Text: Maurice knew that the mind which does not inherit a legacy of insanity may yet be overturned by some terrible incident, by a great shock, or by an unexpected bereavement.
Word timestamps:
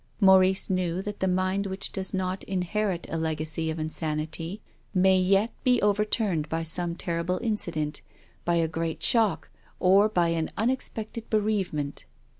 Maurice 0.19 0.67
knew 0.67 1.03
that 1.03 1.19
the 1.19 1.27
mind 1.27 1.67
which 1.67 1.91
does 1.91 2.11
not 2.11 2.43
inherit 2.45 3.05
a 3.11 3.19
legacy 3.19 3.69
of 3.69 3.77
insanity 3.77 4.59
may 4.95 5.15
yet 5.19 5.53
be 5.63 5.79
overturned 5.83 6.49
by 6.49 6.63
some 6.63 6.95
terrible 6.95 7.39
incident, 7.43 8.01
by 8.43 8.55
a 8.55 8.67
great 8.67 9.03
shock, 9.03 9.49
or 9.79 10.09
by 10.09 10.29
an 10.29 10.49
unexpected 10.57 11.29
bereavement. 11.29 12.05